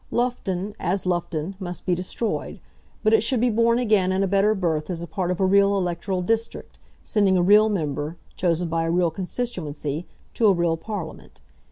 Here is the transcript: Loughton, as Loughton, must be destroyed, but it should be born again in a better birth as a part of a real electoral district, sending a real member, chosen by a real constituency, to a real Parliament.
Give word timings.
Loughton, 0.09 0.73
as 0.79 1.05
Loughton, 1.05 1.55
must 1.59 1.85
be 1.85 1.93
destroyed, 1.93 2.59
but 3.03 3.13
it 3.13 3.21
should 3.21 3.39
be 3.39 3.51
born 3.51 3.77
again 3.77 4.11
in 4.11 4.23
a 4.23 4.27
better 4.27 4.55
birth 4.55 4.89
as 4.89 5.03
a 5.03 5.07
part 5.07 5.29
of 5.29 5.39
a 5.39 5.45
real 5.45 5.77
electoral 5.77 6.23
district, 6.23 6.79
sending 7.03 7.37
a 7.37 7.43
real 7.43 7.69
member, 7.69 8.17
chosen 8.35 8.67
by 8.67 8.83
a 8.85 8.89
real 8.89 9.11
constituency, 9.11 10.07
to 10.33 10.47
a 10.47 10.53
real 10.53 10.75
Parliament. 10.75 11.39